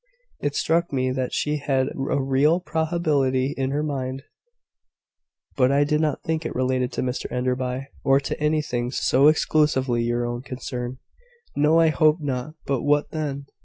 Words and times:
"It 0.39 0.55
struck 0.55 0.91
me 0.91 1.11
that 1.11 1.31
she 1.31 1.57
had 1.57 1.89
a 1.95 2.19
real 2.19 2.59
probability 2.59 3.53
in 3.55 3.69
her 3.69 3.83
mind; 3.83 4.23
but 5.55 5.71
I 5.71 5.83
did 5.83 6.01
not 6.01 6.23
think 6.23 6.43
it 6.43 6.55
related 6.55 6.91
to 6.93 7.03
Mr 7.03 7.31
Enderby, 7.31 7.85
or 8.03 8.19
to 8.19 8.39
anything 8.41 8.89
so 8.89 9.27
exclusively 9.27 10.01
your 10.01 10.25
own 10.25 10.41
concern." 10.41 10.97
"No; 11.55 11.79
I 11.79 11.89
hope 11.89 12.19
not: 12.19 12.55
but 12.65 12.81
what 12.81 13.11
then?" 13.11 13.45